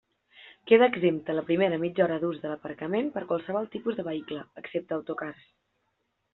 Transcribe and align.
Queda 0.69 0.85
exempta 0.91 1.35
la 1.39 1.43
primera 1.49 1.77
mitja 1.83 2.05
hora 2.07 2.17
d'ús 2.25 2.41
de 2.45 2.51
l'aparcament 2.53 3.13
per 3.19 3.23
a 3.27 3.29
qualsevol 3.33 3.71
tipus 3.79 4.01
de 4.03 4.09
vehicle, 4.11 4.43
excepte 4.65 5.01
autocars. 5.01 5.49